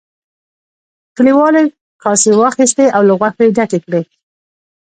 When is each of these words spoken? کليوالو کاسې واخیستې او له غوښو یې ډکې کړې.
کليوالو 1.15 1.63
کاسې 2.03 2.29
واخیستې 2.41 2.85
او 2.95 3.01
له 3.07 3.13
غوښو 3.19 3.41
یې 3.45 3.53
ډکې 3.57 3.79
کړې. 3.85 4.01